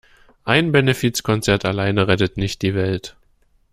Ein 0.45 0.71
Benefizkonzert 0.71 1.63
alleine 1.63 2.07
rettet 2.07 2.35
nicht 2.35 2.63
die 2.63 2.73
Welt. 2.73 3.15